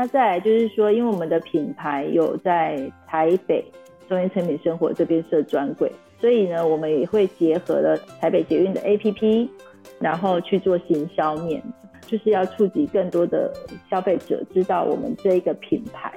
[0.00, 3.62] 那再来就是说，因为我们的品牌有在台北
[4.08, 9.46] 中烟诚品生活这边设专柜，所以呢，我们也会结合了台北捷运的 APP，
[9.98, 11.62] 然后去做行销面。
[12.06, 13.52] 就是要触及更多的
[13.90, 16.10] 消费者，知道我们这一个品牌，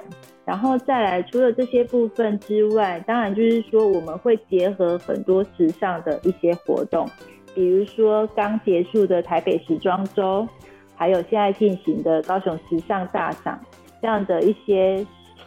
[0.46, 7.06] 然后再来，除了这些部分之外，当然就是说我们会结合很多时尚的一些活动，
[7.54, 10.48] 比如说刚结束的台北时装周，
[10.96, 13.60] 还有现在进行的高雄时尚大赏，
[14.04, 14.98] 这样的一些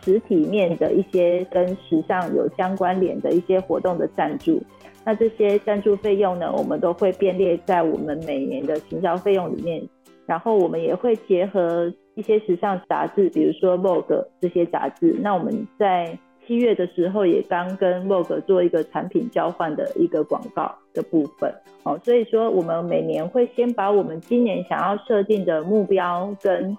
[0.04, 4.60] 实体面的一些跟时尚有相关联的一些活动的赞助，
[5.06, 9.88] 那这些赞助费用呢，我们都会编列在我们每年的行销费用里面。
[10.26, 15.16] 然后我们也会结合一些时尚杂志，比如说 Vogue 这些杂志。
[15.22, 16.18] 那我们在
[16.48, 21.54] 七月的时候也刚跟 Vogue 做一个产品交换的一个广告的部分。
[21.84, 26.76] 哦，所以说我们每年会先把我们今年想要设定的目标跟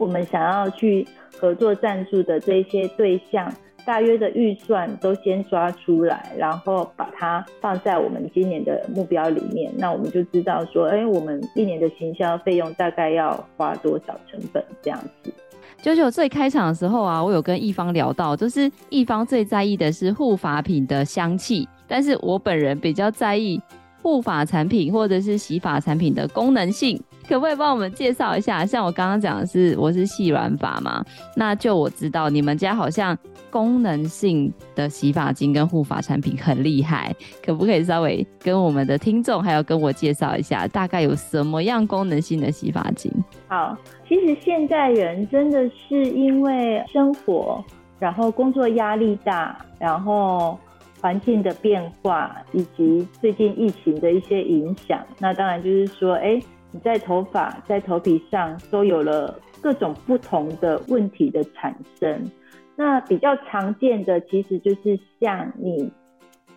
[0.00, 1.06] 我们想要去
[1.38, 3.52] 合作赞助的这些对象。
[3.82, 15.32] 大约的预算都先抓出来，然后把它放在我们今年的目标里面，那我们就知道说，哎，我们一年的行销费用大概要花多少成本这样子。
[15.80, 23.58] 九九最开场的时候啊，我有跟一方聊到，就是一方最在意的是护发品的香气，但是我本人比较在意
[24.02, 27.02] 护发产品或者是洗发产品的功能性。
[27.30, 28.66] 可不可以帮我们介绍一下？
[28.66, 31.04] 像我刚刚讲的是，我是细软发嘛，
[31.36, 33.16] 那就我知道你们家好像
[33.50, 43.12] 功能性的洗发精跟护发产品很厉害，可不可以稍微跟我们的听众还有跟我介绍一下，大概有什么样功能性的洗发精？
[43.46, 47.64] 好，其实现在人真的是因为生活，
[48.00, 50.58] 然后工作压力大，然后
[51.00, 56.42] 环境的变化，以及最近疫情的一些影响，那当然就是说，哎。
[56.72, 62.30] 你在头发、在头皮上都有了各种不同的问题的产生。
[62.76, 65.90] 那比较常见的，其实就是像你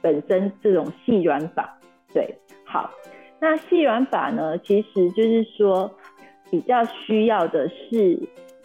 [0.01, 1.77] 本身这种细软发。
[2.13, 2.89] 对，好，
[3.39, 5.91] 那细软发呢，其实就是说
[6.49, 8.17] 比较需要的是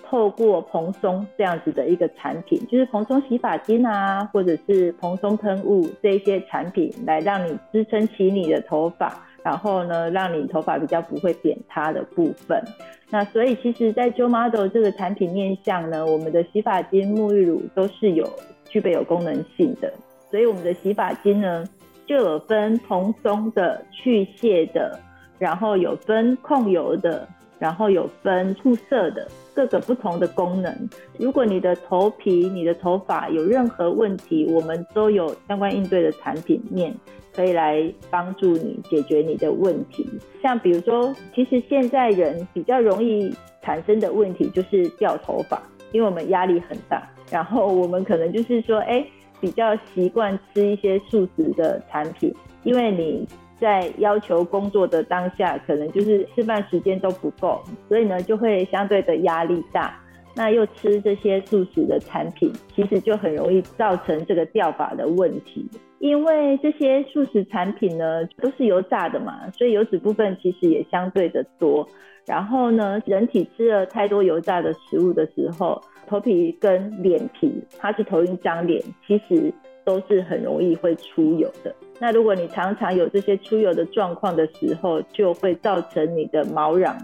[0.05, 9.27] 透过蓬松这样子的一个产品，就是蓬松洗发精啊，或者是蓬松喷雾这些产品，来让你支撑起你的头发。
[9.43, 12.63] 然后呢，让你头发比较不会扁塌的部分。
[13.11, 18.29] 那所以其实，在 Jo Model 这个产品面向呢，我们的洗发精、沐浴乳都是有
[18.69, 19.93] 具备有功能性的。
[20.31, 21.65] 所以我们的洗发精呢，
[22.07, 25.01] 就有分蓬松的、去屑的，
[25.39, 27.27] 然后有分控油的，
[27.59, 30.89] 然后有分护色的，各个不同的功能。
[31.19, 36.95] 如果你的头皮、你的头发有任何问题，我们都有相关应对的产品面。
[37.35, 40.05] 可以来帮助你解决你的问题，
[40.43, 49.07] 像比如说，其实现在人比较容易产生的问题就是掉头发，因为我们压力很大，然后我们可能就是说，哎，
[49.41, 53.25] 比较习惯吃一些素食的产品，因为你
[53.61, 60.01] 在要求工作的当下，可能就是吃饭时间都不够，所以呢，就会相对的压力大。
[60.37, 65.69] 那又吃这些素食的产品，其实就很容易造成这个掉发的问题。
[65.99, 71.89] 因为这些素食产品呢，都是油炸的嘛，所以油脂部分其实也相对的多。
[72.25, 79.53] 然后呢，人体吃了太多油炸的食物的时候，头皮跟脸皮，它是头一张脸，其实
[79.89, 81.75] 都是很容易会出油的。
[81.99, 86.95] 那如果你常常有这些出油的状况的时候，就会造成你的毛囊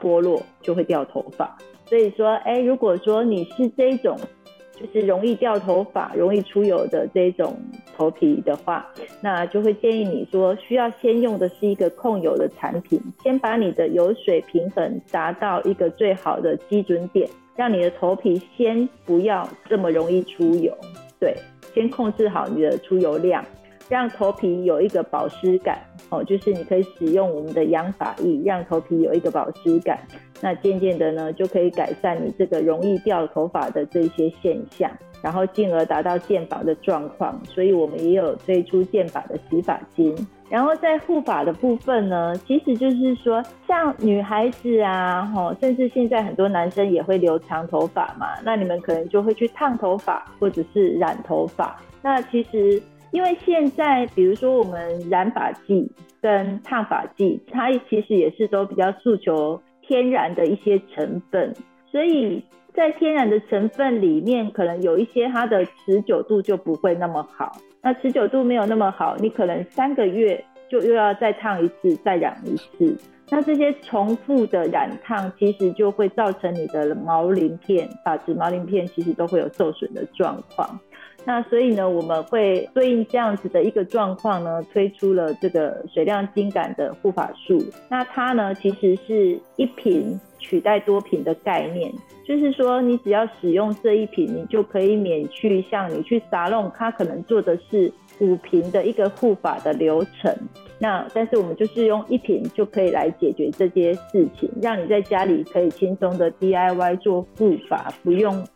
[0.00, 1.54] 脱落，就会掉头发。
[1.84, 4.16] 所以说，哎，如果说你是这种，
[4.80, 7.54] 就是容易掉头发、容易出油的这种
[7.94, 20.74] 头皮的话，那就会建议你说，需要先用的是一个控油的产品，先把你的油水平衡达到一个最好的基准点，让你的头皮先不要这么容易出油。
[21.18, 21.34] 对，
[21.76, 23.44] 先控制好你的出油量，
[23.90, 30.00] 让头皮有一个保湿感哦，就是你可以使用我们的养发液，让头皮有一个保湿感。
[30.40, 37.38] 那渐渐的呢，就可以改善你这个容易掉头发的这些现象，然后进而达到健发的状况。
[37.44, 40.14] 所以我们也有推出健发的洗发精。
[40.48, 51.76] 然后在护发的部分呢，其实就是说，像女孩子啊，吼，甚至现在很多男生也会留长头发嘛，那你们可能就会去烫头发或者是染头发。
[52.00, 52.80] 那其实，
[53.10, 55.90] 因为现在比如说我们染发剂
[56.22, 61.52] 跟烫发剂，它其实也是都比较诉求天然的一些成分，
[61.90, 67.50] 所以在天然的成分里面，可能有一些它的持久度就不会那么好。
[67.82, 72.96] 那持久度没有那么好，你可能三个月就又要再烫一次，再染一次。
[73.28, 80.78] 那这些重复的染烫，其实就会造成你的毛鳞片、发质毛鳞片其实都会有受损的状况。
[81.26, 87.60] 那所以呢，我们会对应这样子的一个状况呢，推出了这个水量精感的护发素。
[87.90, 91.92] 那它呢，其实是一瓶取代多瓶的概念，
[92.24, 100.32] 就是说你只要使用这一瓶，你就可以免去像你去沙龙，它可能做的是五瓶的一个护发的流程。
[100.78, 108.46] 那但是我们就是用一瓶就可以来解决这些事情，让你在家里可以轻松的 DIY 做护发，不用。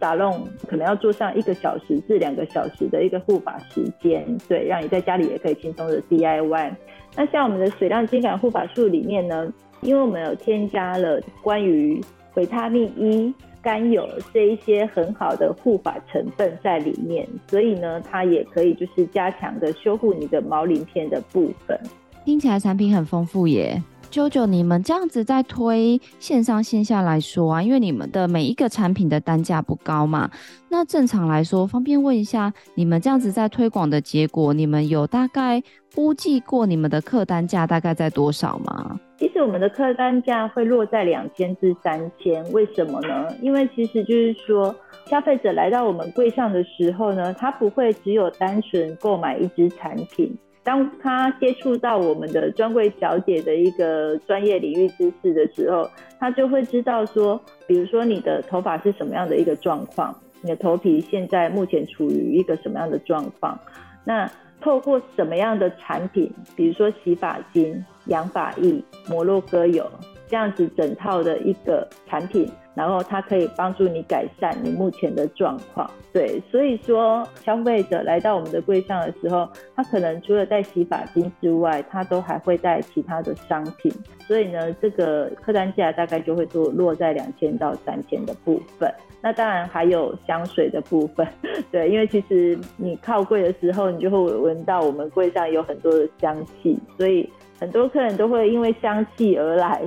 [0.00, 6.72] 沙龙可能要做上一个小时至两个小时的一个护发时间，对，让你在家里也可以轻松的 DIY。
[7.14, 12.00] 那像我们的水量金感护发素里面呢，因为我们有添加了关于
[12.34, 21.78] 维他命 E、甘油这一些很好的护发成分在里面，所以呢，它也可以就是加强的修护你的毛鳞片的部分。
[22.24, 23.82] 听起来产品很丰富耶。
[24.10, 30.28] JoJo，你们这样子在推线上线下来说啊，因为你们的每一个产品的单价不高嘛，
[30.68, 35.62] 那正常来说，方便问一下，你们这样子在推广的结果，你们有大概
[35.94, 38.98] 估计过你们的客单价大概在多少吗？
[39.18, 43.32] 其实我们的客单价会落在两千至三千，为什么呢？
[43.40, 44.74] 因为其实就是说，
[45.06, 50.36] 消费者来到我们柜上的时候呢，他不会只有单纯购买一支产品。
[50.70, 63.58] 当他接触到我们的专柜小姐的一个专业领域知识的时候，他就会知道说，比如说你的头发是什么样的一个状况，你的头皮现在目前处于一个什么样的状况，
[64.04, 64.30] 那
[64.60, 69.84] 透过什么样的产品，比如说洗发精、养发液、摩洛哥油
[70.30, 72.48] 这样子整套的一个产品。
[72.72, 88.90] 然后它可以帮助你改善你目前的状况，对，所以说消费者来到我们的柜上的时候，他可能除了带洗发精之外，他都还会带其他的商品，所以呢，这个客单价大概就会落落在两千到三千的部分。
[89.20, 91.26] 那当然还有香水的部分，
[91.72, 99.82] 对，因为其实你靠柜的时候，你就会闻到我们柜上有很多的香气，所以很多客人都会因为香气而来。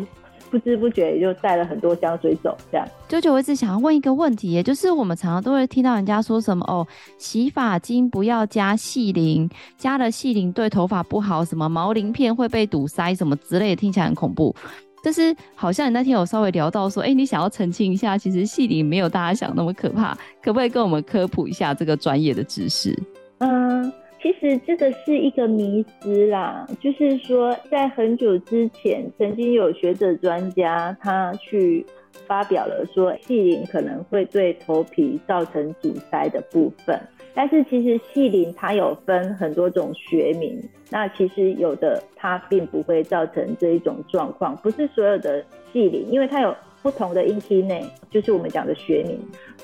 [0.54, 2.88] 不知不觉也就带了很多香水走，这样。
[3.10, 6.86] JoJo，我一直想要问一个问题，也就是我们常常都会听到人家说什么哦，
[7.18, 14.56] 洗发精不要加细鳞，加了细鳞对头发不好，什么毛鳞片会被堵塞，什么之类的，听起来很恐怖。
[15.04, 22.96] 但是好像你那天有稍微聊到说，哎、欸，你想要澄清一下，其实细鳞没有大家想那么可怕，可不可以跟我们科普一下这个专业的知识？
[23.40, 23.92] 嗯。
[24.24, 31.86] 其实这个是一个迷思啦，就是说，在很久之前，曾经有学者专家他去
[32.26, 36.98] 发表了说，细鳞可能会对头皮造成阻塞的部分。
[37.36, 40.58] 但是其实细鳞它有分很多种学名，
[40.90, 49.20] 那其实有的它并不会造成这一种状况，不是所有的细鳞，因为它有不同的阴体内，就是我们讲的学名，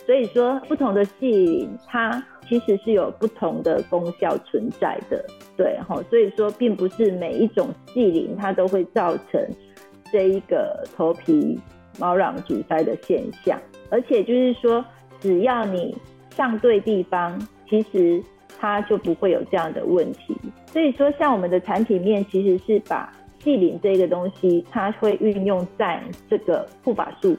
[0.05, 2.23] 所以说不同的细鳞它。
[2.47, 5.23] 其实是有不同的功效存在的，
[5.55, 9.39] 对哈，所以说并不是每一种细鳞它都会造成
[10.11, 11.59] 这一个头皮
[11.99, 14.83] 毛囊阻塞的现象，而且就是说，
[15.19, 15.95] 只要你
[16.35, 18.19] 上对地方，其实
[18.57, 20.35] 它就不会有这样的问题。
[20.65, 27.37] 所以说，像我们的产品面其实是把细鳞这个东西，它会运用在这个护发素，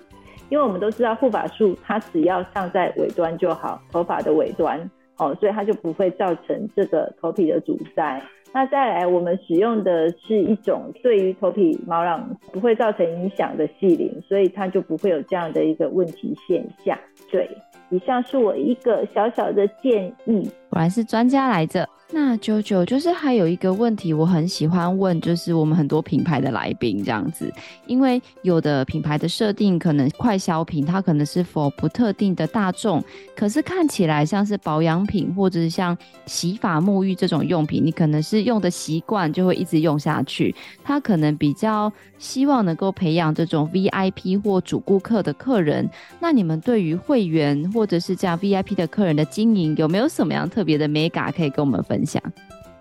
[0.48, 4.90] 因为我们都知道护发素它只要上在尾端就好，头发的尾端。
[5.18, 8.22] 哦，所以它就不会造成这个头皮的阻塞。
[8.54, 16.98] 那再来，我们使用的是一种对于头皮毛囊不会造成影响的细鳞，所以它就不会有这样的一个问题现象。
[17.30, 17.46] 对，
[17.90, 20.50] 以上是我一个小小的建议。
[20.70, 21.86] 果然是专家来着。
[22.12, 27.52] 那九九就是还有一个问题，我很喜欢问，就是我们很多品牌的来宾这样子，
[27.86, 33.02] 因为有的品牌的设定可能快消品，它可能是否不特定的大众，
[33.36, 35.96] 可是看起来像是保养品或者是像
[36.26, 40.52] 洗发沐浴这种用品，你可能是用的习惯就会一直用下去，
[40.82, 45.88] 它可能比较希望能够培养这种 VIP 或主顾客的客人。
[46.18, 51.99] 那你们对于会员或者是这样 VIP 的客人的经营，有没有什么样特别的 mega 可以跟我们分？
[52.00, 52.22] 分享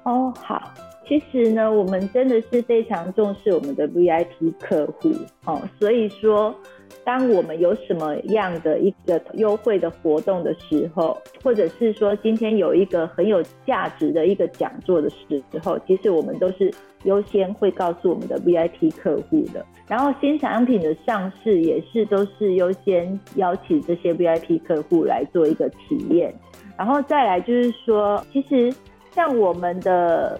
[0.04, 0.74] 哦，好，
[1.06, 5.12] 其实呢，我们真的是非常重视我们的 VIP 客户
[5.44, 6.56] 哦，所以说，
[7.04, 19.64] 当我们有什么样的一个优惠的活动的时候，或者是说今天有一个很有价值的一个讲座的时候，其实我们都是优先会告诉我们的 VIP 客户的。
[19.86, 26.34] 然后新产品的上市也是都是优先邀请这些 VIP 客户来做一个体验，
[26.78, 28.74] 然后再来就是说，其实。
[29.20, 30.40] 像我们的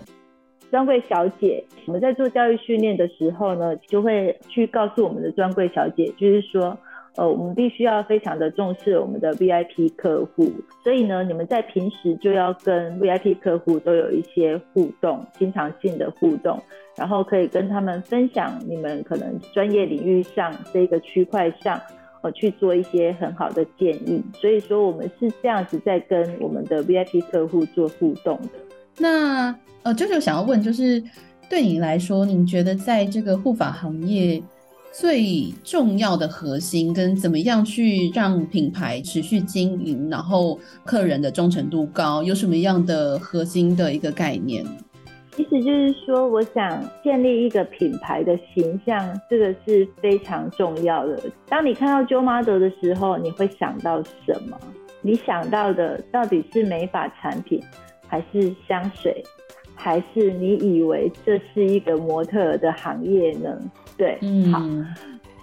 [0.72, 6.78] 专柜小姐，我们在做教育训练的时候呢，就会去告诉我们的专柜小姐，就是说，
[7.18, 10.50] 呃，我们必须要非常的重视我们的 VIP 客户，
[10.82, 16.58] 所以呢，你们在平时就要跟 VIP 客户都有一些互动，经常性的互动，
[16.96, 21.78] 然后可以跟他们分享你们可能专业领域上这个区块上。
[22.22, 28.50] 呃，去做一些很好的建议，所以说我们是这样子在跟我们的 VIP 客户做互动的。
[29.00, 31.02] 那呃，舅舅想要问，就是
[31.50, 34.42] 对你来说，你觉得在这个护发行业
[34.92, 44.66] 最重要的核心，跟怎么样去让品牌持续经营，然后客人的忠诚度高，有什么样的核心的一个概念？
[45.38, 51.18] 其实就是说，我想建立一个品牌的形象，这个是非常重要的。
[51.48, 54.60] 当你看到 Jo Model 的时候，你会想到什么？
[55.02, 57.64] 你想到的到底是美发产品，
[58.10, 59.24] 还是香水，
[59.76, 63.58] 还是你以为这是一个模特的行业呢？
[63.96, 64.60] 对，嗯，好。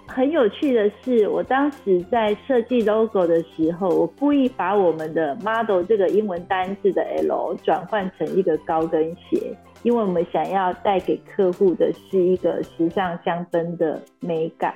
[0.09, 9.53] 很有趣的是，我当时在设计 logo 的时候，我故意把我们的 model 这个英文单字的 L 转换成一个高跟鞋，
[9.83, 14.73] 因为我们想要带给客户的是一个时尚香氛的美感，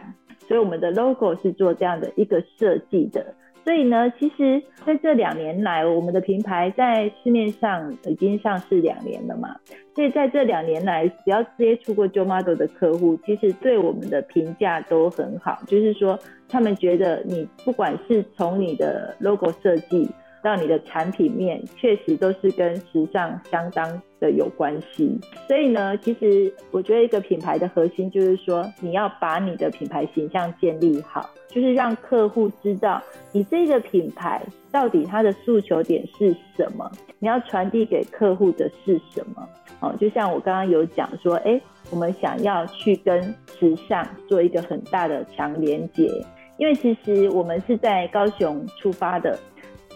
[0.47, 3.33] 所以我们的 logo 是做这样的一个设计的。
[3.63, 9.55] 所以呢，其实在这两年来，我们的品牌在市面上已经上市两年了嘛。
[9.93, 15.59] 所以在这两年来，只要接触过 Jo Model 的客户，其实对我们的评价都很好。
[15.67, 16.17] 就是说，
[16.49, 20.09] 他们觉得你不管是从你的 logo 设计，
[20.43, 25.19] 到你的产品面，确实都是跟时尚相当的有关系。
[25.47, 36.89] 所以呢，其实我觉得一个品牌的核心就是说，你要把你的品牌形象建立好，就是让客户知道你这个品牌到底它的诉求点是什么，
[37.19, 39.47] 你要传递给客户的是什么。
[39.79, 43.21] 哦，就像我刚刚有讲说，哎，我们想要去跟
[43.59, 46.09] 时尚做一个很大的强连接，
[46.57, 49.37] 因为其实我们是在高雄出发的。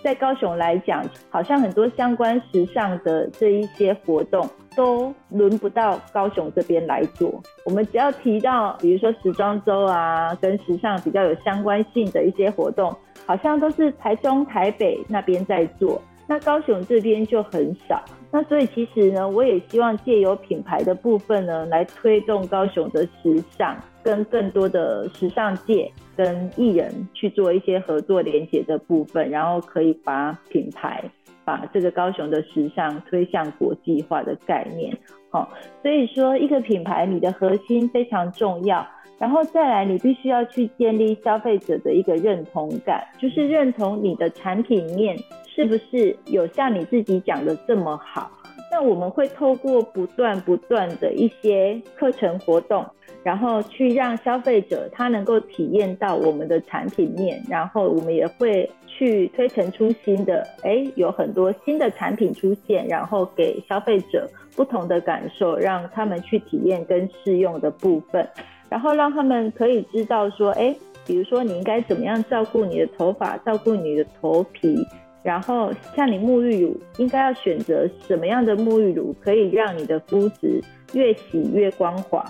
[0.06, 7.42] 在高雄来讲，好像很多相关时尚的这一些活动都轮不到高雄这边来做。
[7.66, 12.96] 我们只要提到，比如说时装周啊，跟时尚比较有相关性的一些活动，
[13.26, 18.00] 好像都是台中、台北那边在做，那高雄这边就很少。
[18.30, 23.76] 那所以其实呢，我也希望借由品牌的部分呢，来推动高雄的时尚。
[24.06, 31.04] 跟更多的时尚界跟艺人去做一些合作连接的部分，然后可以把品牌
[31.44, 34.96] 把这个高雄的时尚推向国际化的概念。
[35.32, 35.50] 好，
[35.82, 38.88] 所以说一个品牌你的核心非常重要，
[39.18, 48.30] 然后再来你必须要去建立消费者的一个认同感，就是认同你的产品面是不是有像你自己讲的这么好。
[48.72, 52.86] 那我们会透过不断不断的一些课程活动。
[53.26, 68.30] 然后去让消费者他能够体验到我们的产品面，然后我们也会去推陈出新的，诶，有很多新的产品出现，然后给消费者不同的感受，让他们去体验跟试用的部分，
[68.70, 74.78] 然后让他们可以知道说，诶，比如说你应该怎么样照顾你的头发，照顾你的头皮，
[75.24, 80.62] 然后像你沐浴乳应该要选择什么样的沐浴乳，可以让你的肤质
[80.94, 82.24] 越洗越光滑。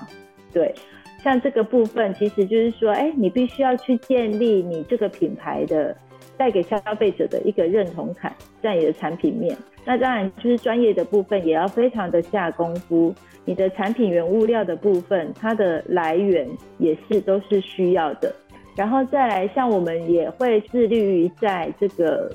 [0.55, 0.73] 对，
[1.21, 5.93] 像这个部分，其实就是说，哎，你必须要去建立你这个品牌的
[6.37, 9.53] 带给消费者的一个认同感，在你的产品面。
[9.83, 13.13] 那当然就是专业的部分，也要非常的下功夫。
[13.43, 16.47] 你的产品原物料的部分，它的来源
[16.77, 18.33] 也是都是需要的。
[18.77, 22.31] 然后再来，像我们也会致力于在这个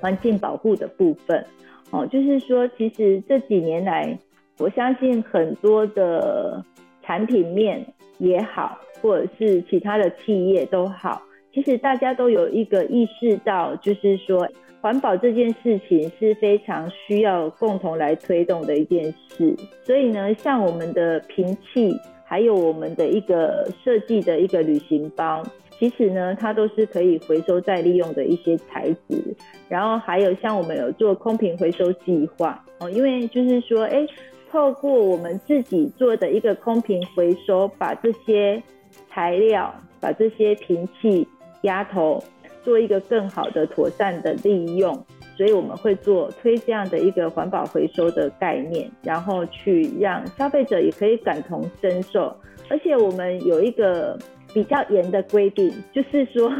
[0.00, 1.44] 环境保护的部分。
[1.90, 4.16] 哦，就是说，其实这几年来，
[4.58, 6.64] 我相信很多的
[7.04, 7.84] 产品面
[8.18, 14.48] 也好，或者是其他的企业都好，其实大家都有一个意识到，就是说
[14.80, 19.54] 环保这件事情是非常需要共同来推动的一件事。
[19.82, 21.94] 所以呢，像我们的瓶器，
[22.24, 25.42] 还有我们的一个设计的一个旅行包。
[25.76, 29.36] 其实呢，它都是可以回收再利用的一些材质，
[29.68, 34.06] 然后还有像我们有做空瓶回收计划哦，因为就是说，哎，
[34.54, 38.62] 透过我们自己做的一个空瓶回收，把这些
[39.10, 41.26] 材料、把这些瓶器、
[41.62, 42.22] 压头
[42.62, 44.96] 做一个更好的妥善的利用，
[45.36, 52.32] 所以我们会做推这样的一个环保回收的概念，然后去让消费者也可以感同身受，
[52.70, 54.16] 而且我们有一个。
[54.54, 56.50] 比较严的规定，就是说，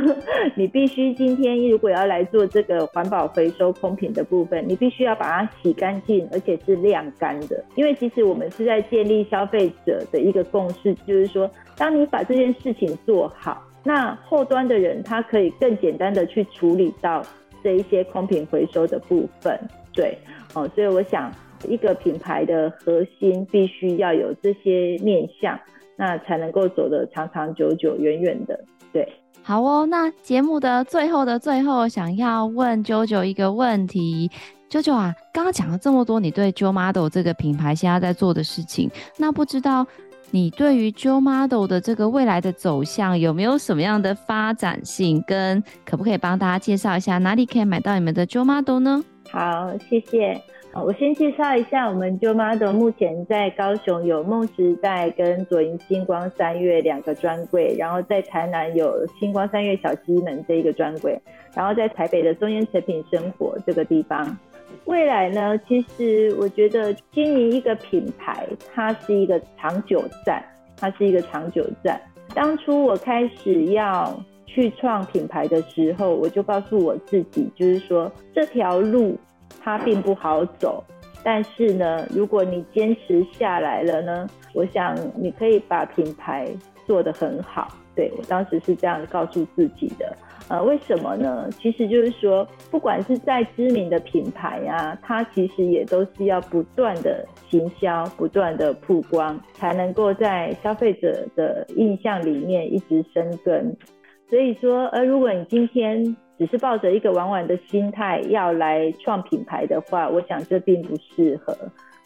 [0.57, 7.65] 你必须今天如果要来做这个环保回收空瓶的部分，你必须要把它洗干净，而且是晾干的。
[7.77, 17.25] 因为其实我们是在建立消费者的一个共识，就是说，当你把这件事情做好，那后端的人他可以更简单的去处理到
[17.63, 19.57] 这一些空瓶回收的部分。
[19.93, 20.19] 对，
[20.55, 21.33] 哦，所以我想，
[21.69, 25.57] 一个品牌的核心必须要有这些面向。
[25.97, 28.59] 那才能够走得长长久久、远远的。
[28.93, 29.07] 对，
[29.43, 29.87] 好哦。
[29.87, 34.31] 那节目的最后的最后，想要问 JoJo 一个问题
[34.71, 39.87] ，JoJo 啊，刚刚讲了这么多，你对 Jo Model 这个品牌现在在做的事情，那不知道
[40.31, 45.23] 你对于 Jo Model 的这个未来的走向有没有什么样的发展性？
[45.27, 49.05] 跟可不可以帮大家介绍一下哪里可以买到你们的 Jo Model 呢？
[49.31, 50.41] 好，谢谢。
[50.83, 61.17] 我先介绍一下，我们 Jo Model 目前在高雄有梦时代跟左营星光三月两个专柜，然后在台南有星光三月小西门这一个专柜，
[61.55, 64.37] 然后在台北的中烟诚品生活这个地方。
[64.87, 68.45] 未来呢，其实我觉得经营一个品牌，
[68.75, 70.45] 它是一个长久战，
[70.77, 72.01] 它是一个长久战。
[72.35, 74.13] 当初我开始要
[74.45, 79.17] 去创品牌的时候，我就告诉我自己，就是说这条路。
[79.63, 80.83] 它并不好走，
[81.23, 86.47] 但是呢，如果你坚持下来了呢，我想你可以把品牌
[86.87, 87.69] 做得很好。
[87.95, 90.17] 对，我当时是这样告诉自己的。
[90.49, 91.49] 呃，为什么呢？
[91.59, 103.75] 其实就是说，不管是再知名的品牌啊，它其实也都是要不断的行销、不断的曝光，才能够在消费者的印象里面一直生根。
[104.29, 111.57] 所以说，而如果你今天只是抱着一个玩玩的心态要来创品牌的话，我想这并不适合。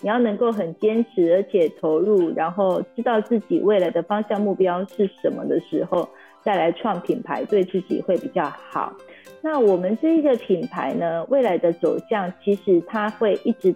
[0.00, 6.08] 你要能够很坚持，而且投入，然后知道自己未来的方向目标是什么的时候，
[6.42, 8.92] 再来创品牌，对自己会比较好。
[9.40, 13.74] 那我们这一个品牌呢，未来的走向其实它会一直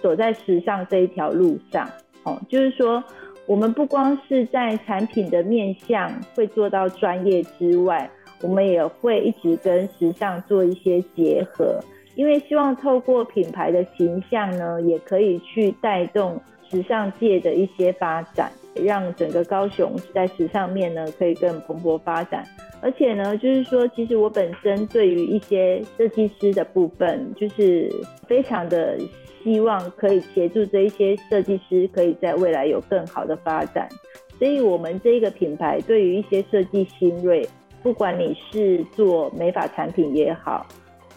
[0.00, 1.88] 走在时尚这一条路上。
[2.24, 3.02] 哦，就是说，
[3.46, 8.10] 我们不光是在产品的面向会做到专业之外。
[8.42, 11.78] 我们也会一直跟时尚做一些结合，
[12.16, 16.38] 因为希望透过品牌的形象呢，也可以去带动
[16.68, 18.50] 时尚界的一些发展，
[18.84, 22.44] 让整个高雄在时尚面呢可以更蓬勃发展。
[22.80, 27.88] 而且呢，就是说，其实我本身对于一些设计师的部分，就是
[28.26, 28.98] 非常的
[29.44, 33.88] 希望可以协助这一些设计师可以在未来有更好的发展。
[34.36, 37.48] 所以，我们这个品牌对于一些设计新锐。
[37.82, 40.66] 不管你是做美发产品也好，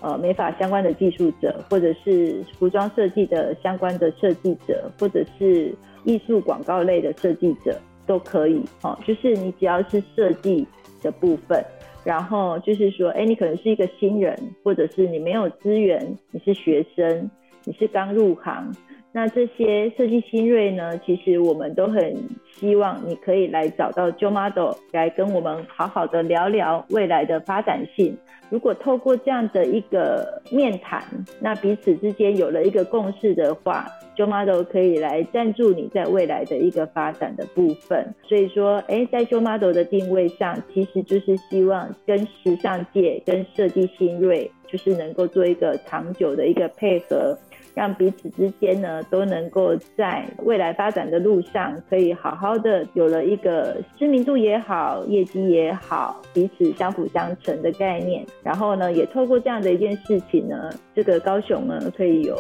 [0.02, 8.98] 呃，美发相关的技术者，或者是服装设计的相关的设计者，或者是艺术广告类的设计者，都可以哦。
[9.06, 10.68] 就是你只要是设计
[11.02, 11.64] 的部分，
[12.04, 17.30] 然后就是说，哎，你可能是一个新人，或者是你没有资源，你是学生，
[17.64, 18.76] 你是刚入行。
[19.16, 22.14] 那这些设计新锐呢，其实我们都很
[22.52, 28.18] 希望你可以来找到 Jo Model 来跟我们好好的聊聊未来的发展性。
[28.50, 31.02] 如果透过这样的一个面谈，
[31.40, 33.88] 那彼此之间有了一个共识的话
[34.18, 38.14] ，Jo Model 可以来赞助你在未来的一个发展的部分。
[38.28, 47.36] 所以说，哎，在 Jo Model 的定位上，其实就是希望跟时尚界、跟设计新锐，就是能够做一个长久的一个配合。
[47.76, 58.26] 让彼此之间呢都能够在未来发展的路上，可以好好的有了一个知名度也好，业绩也好，彼此相辅相成的概念。
[58.42, 62.36] 然后呢，也透过这样的一件事情呢，这个高雄呢可以有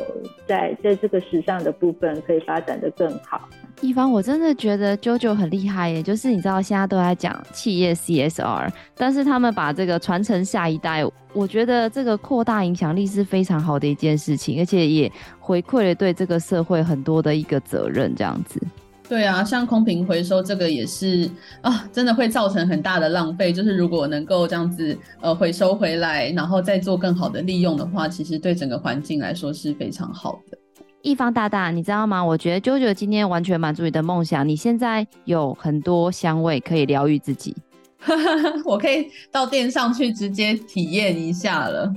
[0.47, 3.47] 在在这个时尚的部分可以发展得更好。
[3.81, 11.03] 一方，我真的觉得 JoJo 很厉害耶，就是你知道现在都在讲企业 CSR，但是他们把这个传承下一代，
[11.35, 18.59] 我觉得这个扩大影响力是非常好的一件事情，而且也回馈了对这个社会很多的一个责任，这样子。
[19.07, 21.29] 对啊，像空瓶回收这个也是
[21.61, 23.53] 啊，真的会造成很大的浪费。
[23.53, 30.57] 就是如果能够这样子呃回收回来，然后再做更好的利用的话，其实对整个环境来说是非常好的。
[31.03, 32.25] 一方大大，你知道吗？
[32.25, 34.47] 我觉得 JoJo 今天完全满足你的梦想。
[34.47, 37.55] 你现在有很多香味可以疗愈自己，
[38.65, 41.91] 我可以到店上去直接体验一下了。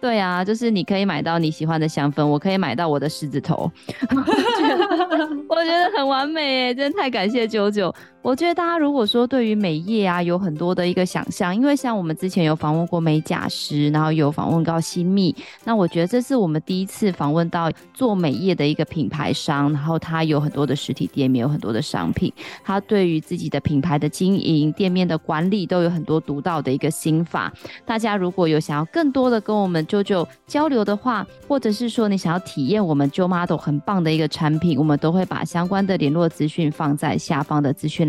[0.00, 3.70] 对啊，就是你可以买到你喜欢的香氛，我可以买到我的狮子头，
[5.48, 7.94] 我觉得很完美耶，真的太感谢九九。
[8.22, 27.52] 我觉得大家如果说对于美业啊有很多的一个想象，因为像我们之前有访问过美甲师，然后有访问到新密，那我觉得这是我们第一次访问到做美业的一个品牌商，然后他有很多的实体店面，有很多的商品，他对于自己的品牌的经营、店面的管理都有很多独到的一个心法。
[27.84, 38.08] 大家如果有想要更多的跟我们舅舅交流的话，或者是说你想要体验我们舅妈豆很棒的一个产品，我们都会把相关的联络资讯放在下方的资讯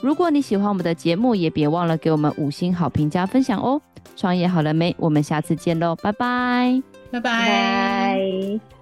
[0.00, 3.80] 如果你喜欢我们的节目，也别忘了给我们五星好评加分享哦！
[4.16, 4.94] 创业好了没？
[4.98, 8.81] 我们下次见喽，拜拜，拜拜。